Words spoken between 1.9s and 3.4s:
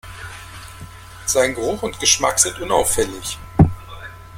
Geschmack sind unauffällig.